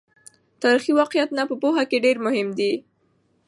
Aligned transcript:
تاریخي 0.61 0.91
واقعیتونه 0.99 1.43
په 1.49 1.55
پوهه 1.61 1.83
کې 1.89 2.03
ډېر 2.05 2.17
مهم 2.25 2.47
دي. 2.59 2.71